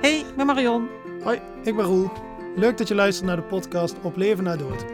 [0.00, 0.88] Hey, ik ben Marion.
[1.22, 2.10] Hoi, ik ben Roel.
[2.56, 4.84] Leuk dat je luistert naar de podcast Op Leven na Dood.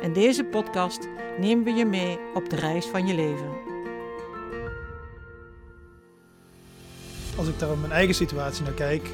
[0.00, 3.50] In deze podcast nemen we je mee op de reis van je leven.
[7.36, 9.10] Als ik daar op mijn eigen situatie naar kijk,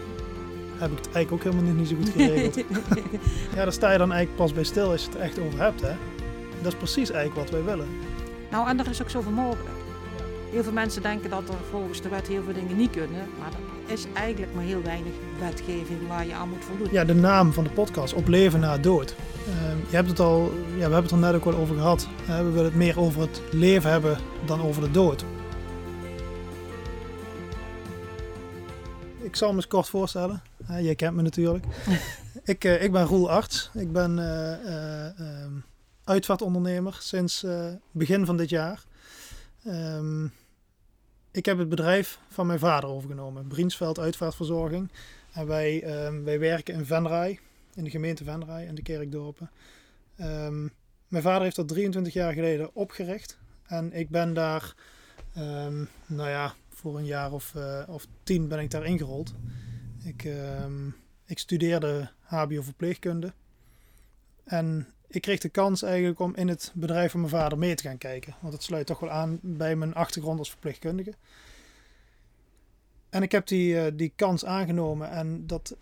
[0.76, 2.56] heb ik het eigenlijk ook helemaal niet zo goed geregeld.
[3.54, 5.60] ja, daar sta je dan eigenlijk pas bij stil als je het er echt over
[5.60, 5.92] hebt, hè.
[6.62, 7.88] Dat is precies eigenlijk wat wij willen.
[8.50, 9.77] Nou, en er is ook zoveel mogelijk.
[10.50, 13.52] Heel veel mensen denken dat er volgens de wet heel veel dingen niet kunnen, maar
[13.86, 16.88] er is eigenlijk maar heel weinig wetgeving waar je aan moet voldoen.
[16.90, 19.14] Ja, de naam van de podcast, Op Leven na Dood.
[19.46, 22.09] Ehm, je hebt het al, ja, we hebben het er net ook wel over gehad.
[22.26, 25.24] we willen het meer over het leven hebben dan over de dood.
[29.28, 30.42] Ik zal me eens kort voorstellen.
[30.65, 31.65] Hè, jij kent me natuurlijk.
[32.45, 33.70] ik, eh, ik ben Roel Arts.
[33.74, 35.52] Ik ben eh, eh, ehm,
[36.04, 37.46] uitvaartondernemer sinds
[37.90, 38.84] begin van dit jaar.
[39.68, 40.24] Ehm,
[41.30, 44.90] ik heb het bedrijf van mijn vader overgenomen, Briensveld Uitvaartverzorging.
[45.32, 47.38] En wij, ehm, wij werken in Venray,
[47.74, 49.51] in de gemeente Venray en de Kerkdorpen.
[50.16, 50.68] Ehm,
[51.09, 53.38] mijn vader heeft dat 23 jaar geleden opgericht.
[53.66, 54.74] En ik ben daar,
[56.06, 59.34] nou ja, voor een jaar of, eh, of tien ben ik daar ingerold.
[60.04, 60.28] Ik,
[61.26, 63.32] ik studeerde HBO-verpleegkunde.
[64.44, 67.82] En ik kreeg de kans eigenlijk om in het bedrijf van mijn vader mee te
[67.82, 68.34] gaan kijken.
[68.41, 71.15] Want het sluit toch wel aan bij mijn achtergrond als verpleegkundige.
[73.10, 75.10] En ik heb die, eh, die kans aangenomen.
[75.10, 75.76] En dat,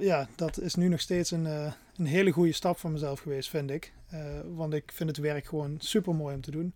[0.00, 3.48] ja, dat is nu nog steeds een, eh, een hele goede stap voor mezelf geweest,
[3.48, 3.92] vind ik.
[4.06, 4.20] Eh,
[4.54, 6.74] want ik vind het werk gewoon super mooi om te doen.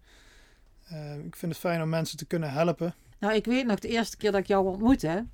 [1.24, 2.94] Ik vind het fijn om mensen te kunnen helpen.
[3.18, 5.27] Nou, ik weet nog de eerste keer dat ik jou ontmoette.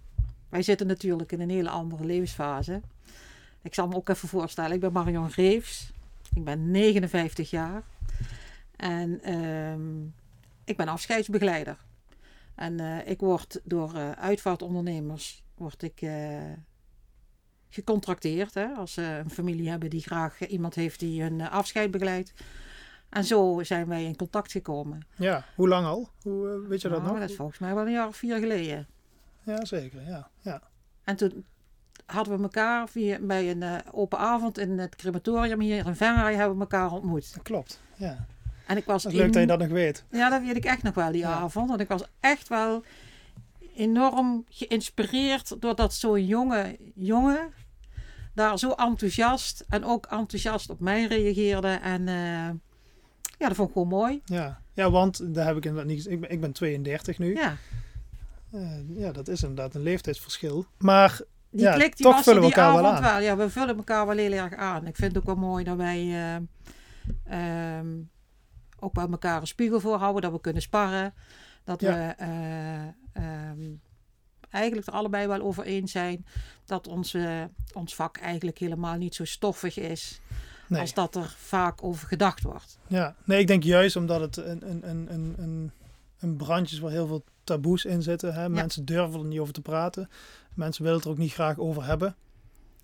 [0.49, 2.81] Wij zitten natuurlijk in een hele andere levensfase.
[3.63, 4.73] Ik zal me ook even voorstellen.
[4.73, 5.93] Ik ben Marion Reeves.
[6.35, 7.83] Ik ben 59 jaar.
[8.77, 10.05] En ehm,
[10.65, 11.77] ik ben afscheidsbegeleider.
[12.55, 16.53] En eh, ik word door eh, uitvaartondernemers word ik, eh,
[17.69, 18.55] gecontracteerd.
[18.55, 22.33] Hè, als ze een familie hebben die graag iemand heeft die hun afscheid begeleidt.
[23.09, 25.07] En zo zijn wij in contact gekomen.
[25.17, 26.09] Ja, hoe lang al?
[26.23, 27.21] Hoe, weet je dat Nou, nog?
[27.21, 28.87] dat is volgens mij wel een jaar of vier geleden.
[29.43, 30.03] Ja, zeker.
[30.03, 30.63] Ja, ja.
[31.05, 31.45] En toen
[32.07, 36.35] hadden we elkaar via, bij een eh, open avond in het crematorium hier in Venray
[36.35, 37.35] hebben we elkaar ontmoet.
[37.35, 37.81] dat klopt.
[37.97, 38.27] Ja.
[38.67, 40.05] En ik was Dat is leuk dat je dat nog weet.
[40.11, 41.33] Ja, dat weet ik echt nog wel die Ja.
[41.33, 41.69] avond.
[41.69, 42.83] Want ik was echt wel
[43.77, 47.53] enorm geïnspireerd doordat zo'n jonge jongen
[48.35, 51.69] daar zo enthousiast en ook enthousiast op mij reageerde.
[51.69, 52.51] En eh,
[53.39, 54.21] ja, dat vond ik gewoon mooi.
[54.25, 54.61] Ja.
[54.75, 56.07] ja, want daar heb ik inderdaad niet...
[56.11, 57.35] Ik ben, ik ben 32 nu.
[57.35, 57.57] Ja,
[58.53, 60.67] Eh, ja, dat is inderdaad een leeftijdsverschil.
[60.79, 61.21] Maar
[61.51, 63.13] die ja, klik die toch was vullen we die elkaar wel avond aan.
[63.15, 63.23] wel.
[63.23, 64.87] Ja, we vullen elkaar wel heel erg aan.
[64.87, 65.99] Ik vind het ook wel mooi dat wij
[67.27, 67.87] eh, ehm,
[68.79, 70.23] ook bij elkaar een spiegel voorhouden.
[70.23, 71.15] Dat we kunnen sparren.
[71.65, 71.93] Dat Ja.
[71.93, 73.61] we eh, ehm,
[74.51, 76.27] eigenlijk er allebei wel over eens zijn.
[76.65, 77.43] Dat ons, eh,
[77.73, 80.21] ons vak eigenlijk helemaal niet zo stoffig is.
[80.69, 80.81] Nee.
[80.81, 82.79] Als dat er vaak over gedacht wordt.
[82.87, 85.71] Ja, nee, ik denk juist omdat het een, een, een, een, een,
[86.21, 88.35] een branche is waar heel veel taboes in zitten.
[88.35, 88.49] Hè?
[88.49, 90.09] Mensen durven er niet over te praten.
[90.55, 92.17] Mensen willen het er ook niet graag over hebben.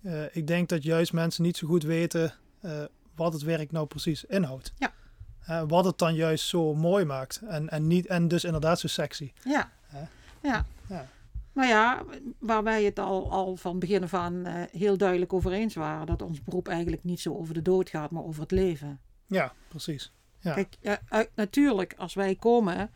[0.03, 2.83] Eh, ik denk dat juist mensen niet zo goed weten eh,
[3.15, 4.73] wat het werk nou precies inhoudt.
[4.77, 4.93] Ja.
[5.45, 7.41] Eh, wat het dan juist zo mooi maakt.
[7.47, 9.31] En, en, niet, en dus inderdaad zo sexy.
[9.43, 9.71] Ja.
[10.41, 10.65] Ja.
[10.87, 11.07] Ja.
[11.53, 12.03] Maar ja,
[12.39, 16.05] waar wij het al, al van begin af aan heel duidelijk over eens waren.
[16.05, 18.99] Dat ons beroep eigenlijk niet zo over de dood gaat, maar over het leven.
[19.27, 20.11] Ja, precies.
[20.39, 20.53] Ja.
[20.53, 20.99] Kijk,
[21.35, 22.89] natuurlijk, als wij komen,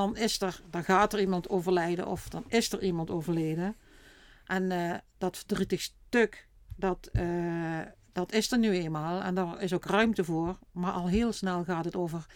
[0.00, 3.76] dan is er, dan gaat er iemand overlijden of dan is er iemand overleden.
[4.44, 7.80] En eh, dat verdrietig stuk, dat, eh,
[8.12, 9.22] dat is er nu eenmaal.
[9.22, 10.58] En daar is ook ruimte voor.
[10.72, 12.26] Maar al heel snel gaat het over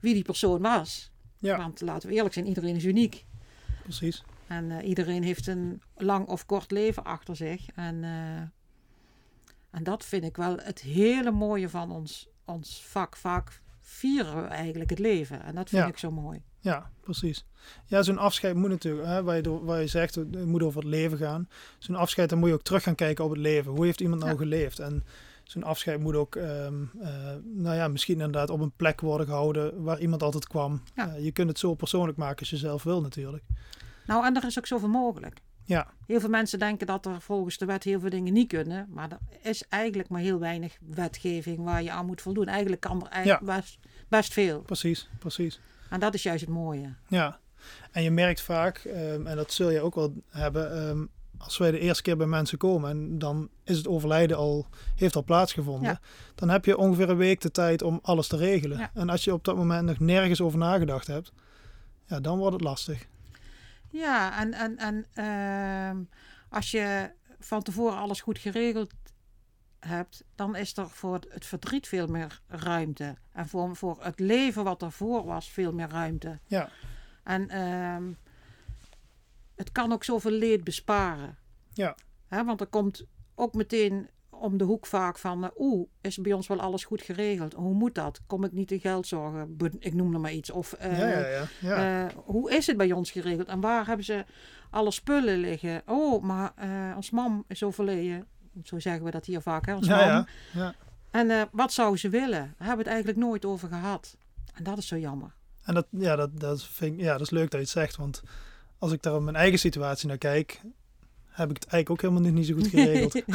[0.00, 1.12] wie die persoon was.
[1.38, 3.24] Ja, Want laten we eerlijk zijn, iedereen is uniek.
[3.82, 4.24] precies.
[4.46, 7.66] En eh, iedereen heeft een lang of kort leven achter zich.
[7.74, 8.04] En,
[9.70, 13.16] en dat vind ik wel het hele mooie van ons, ons vak.
[13.16, 15.42] Vaak vieren we eigenlijk het leven.
[15.42, 15.88] En dat vind Ja.
[15.88, 16.42] ik zo mooi.
[16.60, 17.44] Ja, precies.
[17.86, 20.80] Ja, zo'n afscheid moet natuurlijk, hè, waar, je, door- waar je zegt, het moet over
[20.80, 21.48] het leven gaan.
[21.78, 23.72] Zo'n afscheid, dan moet je ook terug gaan kijken op het leven.
[23.72, 24.38] Hoe heeft iemand nou Ja.
[24.38, 24.78] geleefd?
[24.78, 25.04] En
[25.44, 29.82] zo'n afscheid moet ook, ehm, eh, nou ja, misschien inderdaad op een plek worden gehouden
[29.82, 30.82] waar iemand altijd kwam.
[30.94, 31.14] Ja.
[31.14, 33.42] Eh, je kunt het zo persoonlijk maken als je zelf wil natuurlijk.
[34.06, 35.40] Nou, en er is ook zoveel mogelijk.
[35.66, 38.86] Ja, Heel veel mensen denken dat er volgens de wet heel veel dingen niet kunnen.
[38.90, 39.18] Maar er
[39.50, 42.46] is eigenlijk maar heel weinig wetgeving waar je aan moet voldoen.
[42.46, 43.78] Eigenlijk kan er eigenlijk best,
[44.08, 44.60] best veel.
[44.60, 45.60] precies, precies.
[45.90, 46.94] En dat is juist het mooie.
[47.08, 47.38] Ja,
[47.90, 51.04] en je merkt vaak, ehm, en dat zul je ook wel hebben, ehm,
[51.38, 55.16] als wij de eerste keer bij mensen komen en dan is het overlijden al, heeft
[55.16, 56.00] al plaatsgevonden, Ja.
[56.34, 58.78] dan heb je ongeveer een week de tijd om alles te regelen.
[58.78, 58.90] Ja.
[58.94, 61.32] En als je op dat moment nog nergens over nagedacht hebt,
[62.06, 63.06] ja, dan wordt het lastig.
[63.94, 66.02] Ja, en, en, en ehm,
[66.48, 68.92] als je van tevoren alles goed geregeld
[69.78, 73.16] hebt, dan is er voor het verdriet veel meer ruimte.
[73.32, 76.38] En voor, voor het leven wat ervoor was, veel meer ruimte.
[76.46, 76.68] Ja.
[77.22, 78.12] En ehm,
[79.54, 81.38] het kan ook zoveel leed besparen.
[81.72, 81.96] Ja.
[82.28, 84.08] Hè, want er komt ook meteen
[84.40, 85.44] om de hoek vaak van...
[85.44, 87.52] eh, Oeh, is bij ons wel alles goed geregeld?
[87.54, 88.20] Hoe moet dat?
[88.26, 89.56] Kom ik niet in geldzorgen?
[89.56, 90.50] Be- Ik noem er maar iets.
[90.50, 91.46] Of eh, ja, ja, ja.
[91.60, 92.06] ja.
[92.08, 93.48] eh, hoe is het bij ons geregeld?
[93.48, 94.24] En waar hebben ze
[94.70, 95.82] alle spullen liggen?
[95.86, 98.26] Oh, maar eh ons mam is overleden.
[98.64, 99.74] Zo zeggen we dat hier vaak, hè?
[99.74, 100.26] Ons ja, mam.
[101.10, 102.30] En wat zou ze willen?
[102.30, 104.16] Daar hebben we het eigenlijk nooit over gehad.
[104.54, 105.34] En dat is zo jammer.
[105.62, 107.96] En dat, ja, dat, dat, vind ik, ja, dat is leuk dat je het zegt.
[107.96, 108.22] Want
[108.78, 110.60] als ik daar op mijn eigen situatie naar kijk,
[111.34, 113.12] heb ik het eigenlijk ook helemaal niet, zo goed geregeld.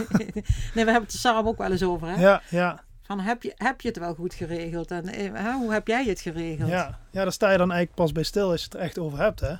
[0.73, 2.21] nee, we hebben het er samen ook wel eens over, hè?
[2.21, 4.91] ja, ja, Van, heb, je, heb je het wel goed geregeld?
[4.91, 6.69] En eh, hè, hoe heb jij het geregeld?
[6.69, 6.99] ja.
[7.11, 9.19] Ja, daar sta je dan eigenlijk pas bij stil als je het er echt over
[9.19, 9.39] hebt.
[9.39, 9.55] Hè?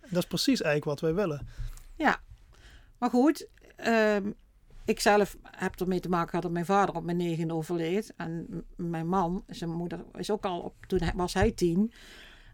[0.00, 1.46] Dat is precies eigenlijk wat wij willen.
[3.00, 3.46] Maar goed,
[3.76, 4.30] ehm,
[4.84, 8.12] ik zelf heb ermee te maken gehad dat mijn vader op mijn negen overleed.
[8.16, 11.92] En mijn man, zijn moeder, is ook al op, toen was hij tien.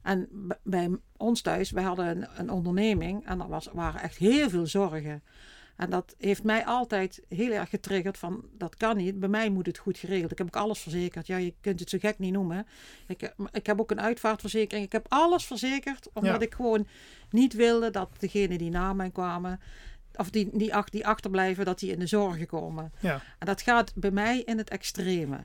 [0.06, 0.28] En
[0.62, 4.66] bij ons thuis, wij hadden een, een onderneming en er was, waren echt heel veel
[4.66, 5.22] zorgen.
[5.76, 9.66] En dat heeft mij altijd heel erg getriggerd van, dat kan niet, bij mij moet
[9.66, 10.30] het goed geregeld.
[10.30, 11.26] Ik heb ook alles verzekerd.
[11.26, 12.66] Ja, je kunt het zo gek niet noemen.
[13.06, 14.86] Ik, eh, ik heb ook een uitvaartverzekering.
[14.86, 16.46] Ik heb alles verzekerd, omdat Ja.
[16.46, 16.86] ik gewoon
[17.30, 19.60] niet wilde dat degenen die na mij kwamen,
[20.14, 22.92] of die, die, die achterblijven, dat die in de zorgen komen.
[23.00, 25.38] Ja, En dat gaat bij mij in het extreme.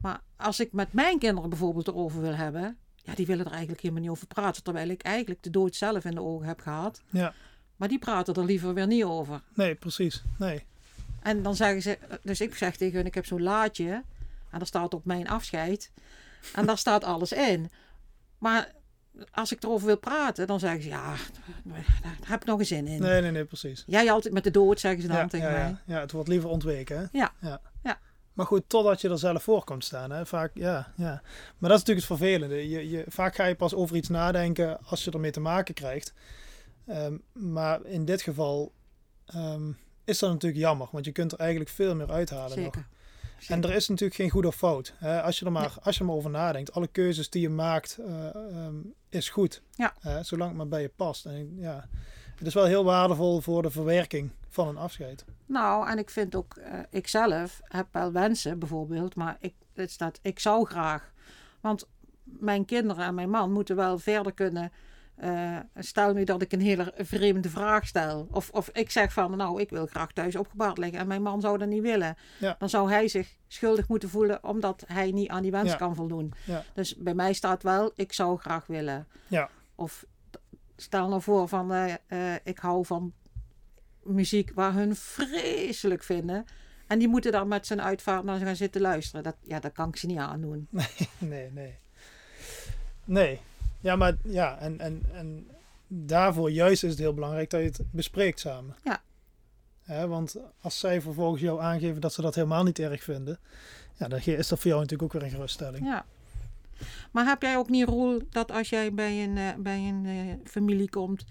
[0.00, 3.80] Maar als ik met mijn kinderen bijvoorbeeld erover wil hebben, ja, die willen er eigenlijk
[3.80, 4.62] helemaal niet over praten.
[4.62, 7.02] Terwijl ik eigenlijk de dood zelf in de ogen heb gehad.
[7.10, 7.34] ja.
[7.76, 9.40] Maar die praten er liever weer niet over.
[9.54, 10.22] Nee, precies.
[10.38, 10.64] Nee.
[11.22, 13.90] En dan zeggen ze, dus ik zeg tegen hun, ik heb zo'n laadje.
[14.50, 15.90] En daar staat op mijn afscheid.
[16.54, 17.70] En daar staat alles in.
[18.38, 18.72] Maar
[19.30, 21.14] als ik erover wil praten, dan zeggen ze, ja,
[21.64, 21.84] daar
[22.26, 23.00] heb ik nog een zin in.
[23.00, 23.82] Nee, nee, nee, precies.
[23.86, 25.60] Jij altijd met de dood, zeggen ze dan Ja, tegen ja, mij.
[25.68, 25.80] ja.
[25.84, 26.98] ja, het wordt liever ontweken.
[26.98, 27.04] Hè?
[27.18, 27.32] Ja.
[27.40, 27.60] ja.
[28.32, 30.10] Maar goed, totdat je er zelf voor komt staan.
[30.10, 30.26] Hè?
[30.26, 31.22] Vaak, ja, ja.
[31.58, 32.68] Maar dat is natuurlijk het vervelende.
[32.68, 36.12] Je, je, vaak ga je pas over iets nadenken als je ermee te maken krijgt.
[36.86, 38.72] Ehm, maar in dit geval
[39.26, 39.72] ehm,
[40.04, 40.88] is dat natuurlijk jammer.
[40.92, 42.74] Want je kunt er eigenlijk veel meer uithalen nog.
[42.74, 42.86] Zeker.
[43.48, 44.94] En er is natuurlijk geen goed of fout.
[44.96, 45.22] Hè?
[45.22, 46.72] Als, je er maar, als je er maar over nadenkt.
[46.72, 48.74] Alle keuzes die je maakt ehm,
[49.08, 49.62] is goed.
[49.70, 50.22] Ja.
[50.22, 51.26] Zolang het maar bij je past.
[51.26, 51.88] En, ja.
[52.42, 55.24] Het is wel heel waardevol voor de verwerking van een afscheid.
[55.46, 59.90] Nou, en ik vind ook, eh ik zelf heb wel wensen bijvoorbeeld, maar ik, het
[59.90, 61.12] staat, ik zou graag.
[61.60, 61.88] Want
[62.22, 64.72] mijn kinderen en mijn man moeten wel verder kunnen.
[65.14, 68.28] eh, stel nu dat ik een hele vreemde vraag stel.
[68.30, 71.40] Of, of ik zeg van, nou, ik wil graag thuis opgebaard liggen en mijn man
[71.40, 72.16] zou dat niet willen.
[72.40, 72.56] Ja.
[72.58, 75.76] Dan zou hij zich schuldig moeten voelen omdat hij niet aan die wens Ja.
[75.76, 76.32] kan voldoen.
[76.46, 76.64] Ja.
[76.74, 79.06] Dus bij mij staat wel, ik zou graag willen.
[79.26, 79.48] Ja.
[79.74, 80.04] Of
[80.82, 83.12] stel nou voor van, eh, eh, ik hou van
[84.02, 86.44] muziek waar hun vreselijk vinden.
[86.86, 89.22] En die moeten dan met zijn uitvaart naar gaan zitten luisteren.
[89.22, 90.68] Dat, ja, dat kan ik ze niet aandoen.
[91.18, 91.78] Nee, nee.
[93.04, 93.40] Nee.
[93.80, 95.48] Ja, maar ja, en, en, en
[95.88, 98.76] daarvoor juist is het heel belangrijk dat je het bespreekt samen.
[98.84, 99.02] Ja.
[99.82, 103.38] Hè, want als zij vervolgens jou aangeven dat ze dat helemaal niet erg vinden,
[103.94, 105.84] ja, dan is dat voor jou natuurlijk ook weer een geruststelling.
[105.86, 106.04] Ja.
[107.12, 110.50] Maar heb jij ook niet, Roel, dat als jij bij een, eh, bij een eh,
[110.50, 111.24] familie komt...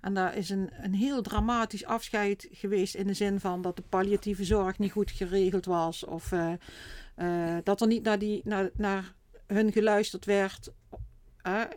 [0.00, 2.94] en daar is een, een heel dramatisch afscheid geweest...
[2.94, 6.04] in de zin van dat de palliatieve zorg niet goed geregeld was...
[6.04, 9.14] of eh, dat er niet naar, die, naar, naar
[9.46, 10.72] hun geluisterd werd...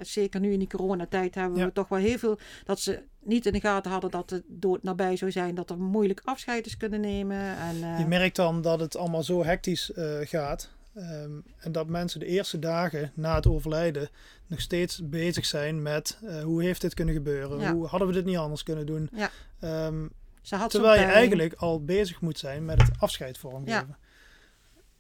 [0.02, 1.66] Zeker nu in die coronatijd hebben Ja.
[1.66, 2.40] we toch wel heel veel...
[2.64, 5.56] dat ze niet in de gaten hadden dat de dood nabij zou zijn...
[5.56, 7.58] dat er moeilijk afscheid is kunnen nemen.
[7.58, 10.77] En, Je merkt dan dat het allemaal zo hectisch gaat.
[10.98, 14.10] Ehm, en dat mensen de eerste dagen na het overlijden
[14.48, 17.60] nog steeds bezig zijn met eh, hoe heeft dit kunnen gebeuren?
[17.60, 17.74] Ja.
[17.74, 19.10] Hoe hadden we dit niet anders kunnen doen?
[19.14, 19.30] Ja.
[19.60, 20.08] Ehm,
[20.42, 23.98] ze had Terwijl je eigenlijk al bezig moet zijn met het afscheid vormgeven.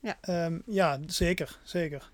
[0.01, 0.18] Ja.
[0.22, 1.58] Ehm, ja, zeker.
[1.63, 2.12] zeker.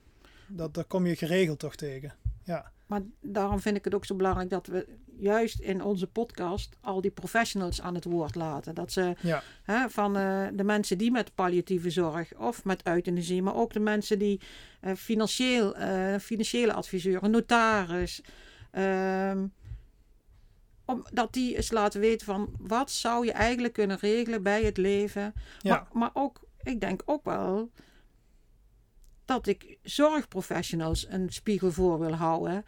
[0.47, 2.13] Dat, daar kom je geregeld toch tegen.
[2.43, 6.77] Ja, Maar daarom vind ik het ook zo belangrijk dat we juist in onze podcast
[6.81, 8.75] al die professionals aan het woord laten.
[8.75, 13.41] Dat ze ja, hè, van eh, de mensen die met palliatieve zorg of met euthanasie,
[13.41, 14.41] maar ook de mensen die
[14.81, 18.21] eh, financieel, eh, financiële adviseur, notaris.
[18.71, 19.45] ehm,
[20.85, 24.77] om, dat die eens laten weten van wat zou je eigenlijk kunnen regelen bij het
[24.77, 25.33] leven.
[25.59, 27.71] ja, Maar, maar ook, ik denk ook wel
[29.25, 32.65] dat ik zorgprofessionals een spiegel voor wil houden.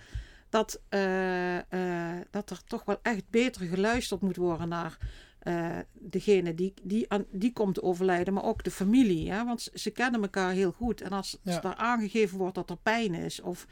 [0.50, 4.98] Dat, eh, eh, dat er toch wel echt beter geluisterd moet worden naar
[5.40, 9.32] eh, degene die, die, aan, die komt te overlijden, maar ook de familie.
[9.32, 9.46] Hè?
[9.46, 11.02] Want ze, kennen elkaar heel goed.
[11.02, 11.64] En als Ja.
[11.64, 13.68] er aangegeven wordt dat er pijn is, of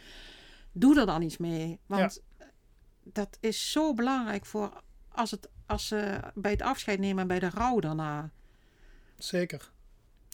[0.71, 1.79] doe er dan iets mee.
[1.85, 2.21] Want
[3.03, 7.39] dat is zo belangrijk voor als het als ze bij het afscheid nemen en bij
[7.39, 8.29] de rouw daarna.
[9.17, 9.71] Zeker.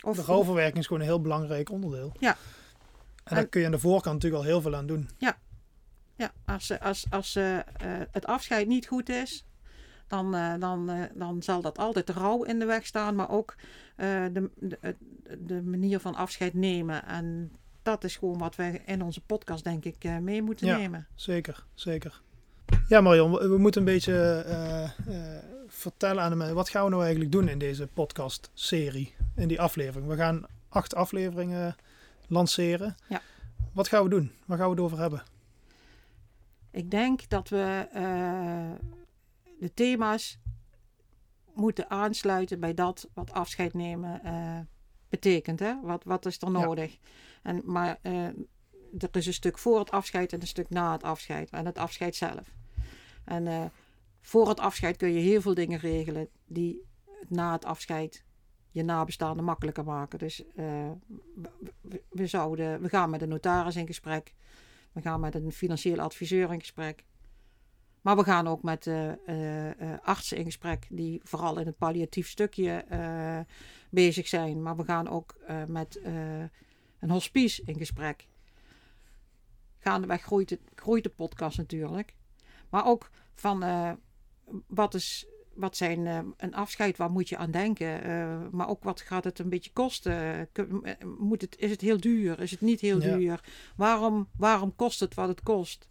[0.04, 2.12] Of, de rouwverwerking is gewoon een heel belangrijk onderdeel.
[2.20, 2.38] Ja.
[3.24, 5.10] En daar kun je aan de voorkant natuurlijk al heel veel aan doen.
[5.18, 9.46] Ja, als, ze- als, als ze, eh, het afscheid niet goed is,
[10.08, 13.56] dan, eh, dan, eh, dan zal dat altijd rouw in de weg staan, maar ook
[13.96, 14.96] eh, de, de,
[15.40, 17.06] de manier van afscheid nemen.
[17.06, 17.52] En
[17.84, 20.78] dat is gewoon wat wij in onze podcast, denk ik, eh, mee moeten Ja.
[20.78, 21.08] nemen.
[21.16, 22.22] Zeker, zeker.
[22.90, 26.56] Ja Marion, we, we moeten een beetje eh, eh, vertellen aan de mensen.
[26.56, 29.16] Wat gaan we nou eigenlijk doen in deze podcast serie?
[29.36, 30.10] In die aflevering.
[30.10, 31.76] We gaan acht afleveringen
[32.28, 32.96] lanceren.
[33.10, 33.22] Ja.
[33.74, 34.32] Wat gaan we doen?
[34.46, 35.24] Waar gaan we het over hebben?
[36.72, 38.72] Ik denk dat we eh,
[39.60, 40.40] de thema's
[41.54, 44.22] moeten aansluiten bij dat wat afscheid nemen
[45.10, 45.60] betekent.
[45.60, 45.74] Hè?
[45.82, 46.60] Wat, wat is er Ja.
[46.60, 46.98] nodig?
[47.44, 48.36] En, maar er
[49.12, 51.50] is een stuk voor het afscheid en een stuk na het afscheid.
[51.50, 52.58] En het afscheid zelf.
[53.30, 53.66] En eh,
[54.22, 56.86] voor het afscheid kun je heel veel dingen regelen die
[57.28, 58.24] na het afscheid
[58.72, 60.20] je nabestaanden makkelijker maken.
[60.20, 60.92] Dus eh,
[62.10, 64.34] we, zouden, we gaan met een notaris in gesprek.
[64.92, 67.06] We gaan met een financieel adviseur in gesprek.
[68.02, 69.22] Maar we gaan ook met eh,
[70.02, 72.86] artsen in gesprek die vooral in het palliatief stukje
[73.90, 74.62] bezig zijn.
[74.62, 75.36] Maar we gaan ook
[75.68, 76.00] met
[77.00, 78.28] een hospice in gesprek.
[79.80, 82.18] Gaandeweg groeit, groeit de podcast natuurlijk.
[82.70, 83.92] Maar ook van eh,
[84.68, 88.04] wat is wat zijn eh, een afscheid, waar moet je aan denken?
[88.04, 90.50] Eh, maar ook wat gaat het een beetje kosten?
[91.18, 92.40] Moet het, is het heel duur?
[92.40, 93.16] Is het niet heel Ja.
[93.18, 93.44] duur?
[93.76, 95.88] Waarom, waarom kost het wat het kost?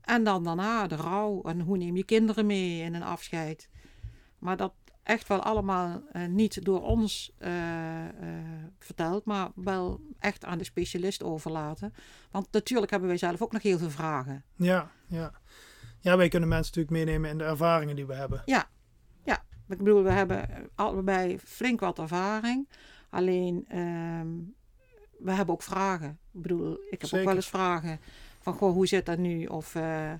[0.00, 1.42] En dan daarna de rouw.
[1.42, 3.68] En hoe neem je kinderen mee in een afscheid?
[4.38, 7.32] Maar dat echt wel allemaal niet door ons
[8.78, 11.94] verteld, maar wel echt aan de specialist overlaten.
[12.30, 14.44] Want natuurlijk hebben wij zelf ook nog heel veel vragen.
[14.56, 15.32] Ja, ja.
[16.06, 18.42] Ja, wij kunnen mensen natuurlijk meenemen in de ervaringen die we hebben.
[19.68, 22.68] Ik bedoel, we hebben allebei flink wat ervaring.
[23.10, 24.28] Alleen, ehm,
[25.18, 26.18] we hebben ook vragen.
[26.32, 28.00] Ik bedoel, ik heb ook wel eens vragen
[28.40, 29.46] van, goh, hoe zit dat nu?
[29.46, 30.10] Of, eh,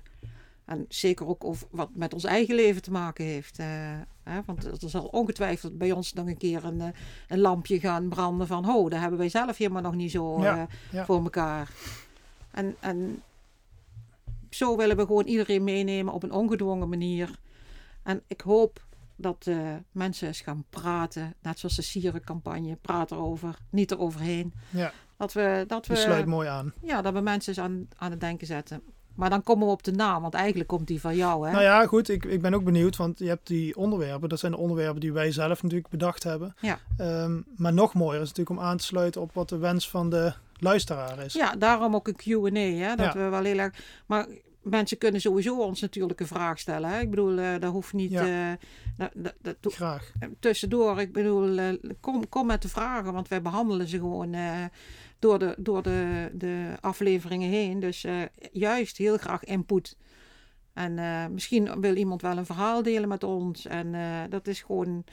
[0.65, 3.59] en zeker ook of wat met ons eigen leven te maken heeft.
[3.59, 3.67] eh,
[4.23, 4.39] hè?
[4.45, 6.87] Want er zal ongetwijfeld bij ons nog een keer een, eh,
[7.27, 10.67] een lampje gaan branden van, ho, dat hebben wij zelf helemaal nog niet zo Ja,
[10.91, 11.05] ja.
[11.05, 11.69] voor elkaar.
[12.51, 13.21] En, en
[14.57, 17.29] zo willen we gewoon iedereen meenemen op een ongedwongen manier.
[18.03, 18.85] En ik hoop
[19.15, 19.57] dat eh,
[19.91, 24.53] mensen eens gaan praten, net zoals de sierencampagne, praat erover, niet eroverheen.
[24.69, 26.73] Ja, Dat we, dat die sluit we, mooi aan.
[26.81, 28.81] ja, dat we mensen eens aan, aan het denken zetten.
[29.15, 31.51] Maar dan komen we op de naam, want eigenlijk komt die van jou, hè?
[31.51, 34.29] Nou ja, goed, ik, ik ben ook benieuwd, want je hebt die onderwerpen.
[34.29, 36.55] Dat zijn de onderwerpen die wij zelf natuurlijk bedacht hebben.
[36.61, 36.79] Ja.
[36.97, 40.09] Ehm, maar nog mooier is natuurlijk om aan te sluiten op wat de wens van
[40.09, 41.33] de luisteraar is.
[41.33, 42.95] Ja, daarom ook een Q&A, hè?
[42.95, 43.13] Dat Ja.
[43.13, 43.73] we wel heel erg...
[44.05, 44.27] Maar
[44.69, 46.99] mensen kunnen sowieso ons natuurlijk een vraag stellen, hè?
[46.99, 48.11] Ik bedoel, eh dat hoeft niet...
[48.11, 48.57] Ja.
[48.97, 49.07] eh,
[49.41, 50.11] dat, Graag.
[50.39, 54.63] tussendoor, ik bedoel, eh, kom, kom met de vragen, want wij behandelen ze gewoon eh,
[55.19, 57.79] door, de, door de, de afleveringen heen.
[57.79, 58.21] Dus eh,
[58.51, 59.97] juist heel graag input.
[60.73, 63.65] En eh, misschien wil iemand wel een verhaal delen met ons.
[63.65, 65.03] En eh, dat, is gewoon,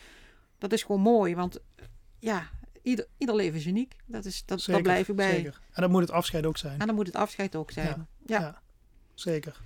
[0.58, 1.84] dat is gewoon mooi, want eh,
[2.18, 2.48] ja,
[2.82, 3.96] ieder, ieder leven is uniek.
[4.06, 5.34] Dat is, dat, Zeker, daar blijf ik bij.
[5.34, 5.60] Zeker.
[5.72, 6.78] En dat moet het afscheid ook zijn.
[6.80, 7.86] En dan moet het afscheid ook zijn.
[7.86, 8.40] Ja, Ja.
[8.40, 8.62] ja.
[9.14, 9.60] Zeker.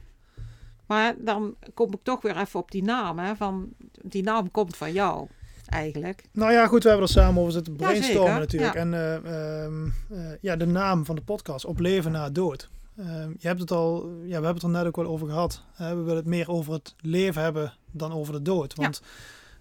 [0.87, 3.19] Maar dan kom ik toch weer even op die naam.
[3.19, 3.69] Hè, van,
[4.03, 5.29] die naam komt van jou,
[5.67, 6.25] eigenlijk.
[6.33, 8.75] Nou ja, goed, we hebben er samen over zitten brainstormen natuurlijk.
[8.75, 8.81] ja.
[8.81, 12.69] En eh, ehm, eh, ja, de naam van de podcast, Op leven na dood.
[12.97, 15.63] Ehm, je hebt het al, ja, we hebben het er net ook wel over gehad.
[15.73, 15.97] hè.
[15.97, 18.75] we willen het meer over het leven hebben dan over de dood.
[18.77, 18.83] Ja.
[18.83, 19.03] Want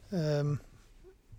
[0.09, 0.55] ehm,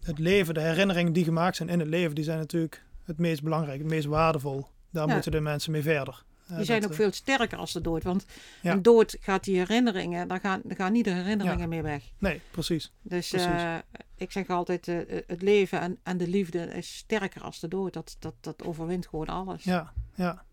[0.02, 3.43] het leven, de herinneringen die gemaakt zijn in het leven, die zijn natuurlijk het meest
[3.43, 4.67] belangrijk, het meest waardevol.
[4.90, 6.25] Daar moeten de mensen mee verder.
[6.49, 8.02] Eh, Die zijn dat, ook eh, veel sterker als de dood.
[8.02, 8.25] Want
[8.62, 8.73] Ja.
[8.73, 12.02] een dood gaat die herinneringen, daar gaan, daar gaan niet de herinneringen meer weg.
[12.19, 12.93] Nee, precies.
[13.02, 13.47] Dus Precies.
[13.47, 13.76] eh,
[14.17, 14.87] ik zeg altijd,
[15.26, 17.93] het leven en, en de liefde is sterker als de dood.
[17.93, 19.64] Dat, dat, dat overwint gewoon alles.
[19.64, 20.45] Ja, ja,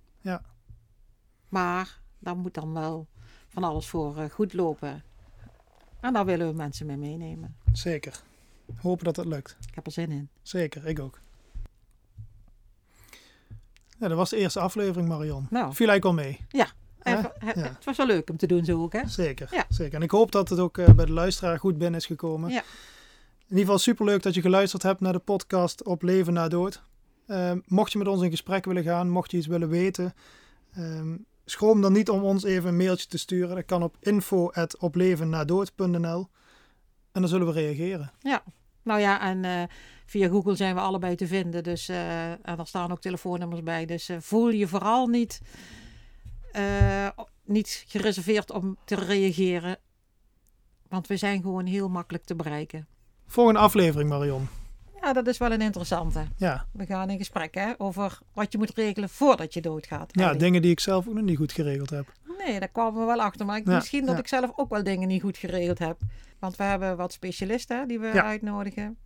[1.49, 3.07] Maar daar moet dan wel
[3.47, 5.03] van alles voor goed lopen.
[5.99, 7.55] En daar willen we mensen mee meenemen.
[7.73, 8.21] zeker.
[8.75, 9.57] Hopen dat het lukt.
[9.67, 10.29] Ik heb er zin in.
[10.41, 11.19] Zeker, ik ook.
[13.99, 15.47] Ja, dat was de eerste aflevering, Marion.
[15.49, 16.39] Nou, Viel eigenlijk wel mee.
[17.03, 17.53] Even- Ja.
[17.55, 19.07] het was wel leuk om te doen zo ook, hè?
[19.07, 19.65] Zeker, Ja.
[19.69, 19.93] zeker.
[19.95, 22.49] En ik hoop dat het ook eh, bij de luisteraar goed binnen is gekomen.
[22.49, 22.59] Ja.
[22.59, 22.63] In
[23.47, 26.81] ieder geval superleuk dat je geluisterd hebt naar de podcast op Leven na Dood.
[27.27, 30.13] Ehm, mocht je met ons in gesprek willen gaan, mocht je iets willen weten,
[30.73, 33.55] ehm, schroom dan niet om ons even een mailtje te sturen.
[33.55, 36.27] Dat kan op info.oplevennadood.nl
[37.11, 38.11] en dan zullen we reageren.
[38.85, 39.63] Nou ja, en eh,
[40.05, 41.63] via Google zijn we allebei te vinden.
[41.63, 43.85] Dus, eh, en er staan ook telefoonnummers bij.
[43.85, 45.41] Dus eh, voel je vooral niet,
[47.43, 49.77] niet gereserveerd om te reageren.
[50.89, 52.87] Want we zijn gewoon heel makkelijk te bereiken.
[53.27, 54.47] Volgende aflevering, Marion.
[55.01, 56.27] Ja, dat is wel een interessante.
[56.37, 60.09] Ja, We gaan in gesprek hè, over wat je moet regelen voordat je doodgaat.
[60.11, 60.39] ja eigenlijk.
[60.39, 62.11] dingen die ik zelf ook nog niet goed geregeld heb.
[62.37, 63.45] Nee, daar kwamen we wel achter.
[63.45, 64.19] Maar ik, Ja, misschien dat ja.
[64.21, 65.97] ik zelf ook wel dingen niet goed geregeld heb.
[66.39, 68.23] Want we hebben wat specialisten die we Ja.
[68.23, 68.97] uitnodigen.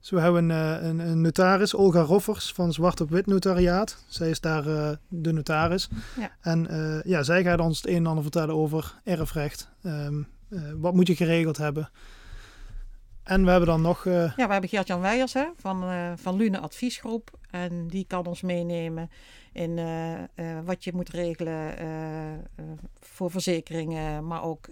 [0.00, 4.04] Dus we hebben een, eh, een, een notaris, Olga Roffers van Zwart op Wit Notariaat.
[4.08, 5.88] Zij is daar eh, de notaris.
[6.18, 6.30] Ja.
[6.40, 9.70] En eh, ja, zij gaat ons het een en ander vertellen over erfrecht.
[9.82, 11.90] Ehm, eh, wat moet je geregeld hebben?
[13.22, 14.04] En we hebben dan nog...
[14.04, 15.84] Ja, we hebben Gert-Jan Weijers hè, van,
[16.18, 17.30] van Lune Adviesgroep.
[17.50, 19.10] En die kan ons meenemen
[19.52, 20.26] in eh, eh,
[20.64, 21.86] wat je moet regelen eh,
[23.00, 24.26] voor verzekeringen.
[24.26, 24.68] Maar ook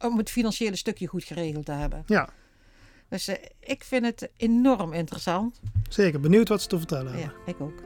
[0.00, 2.02] om het financiële stukje goed geregeld te hebben.
[2.06, 2.28] ja,
[3.08, 3.28] Dus
[3.60, 5.60] ik vind het enorm interessant.
[5.88, 6.20] zeker.
[6.20, 7.36] Benieuwd wat ze te vertellen Ja, hebben.
[7.46, 7.82] ik ook.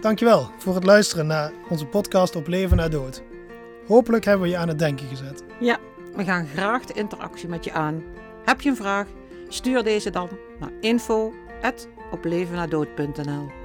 [0.00, 3.22] Dankjewel voor het luisteren naar onze podcast Op Leven na Dood.
[3.86, 5.44] Hopelijk hebben we je aan het denken gezet.
[5.60, 5.78] Ja,
[6.16, 8.02] we gaan graag de interactie met je aan.
[8.44, 9.08] Heb je een vraag?
[9.54, 13.63] Stuur deze dan naar info.oplevennadood.nl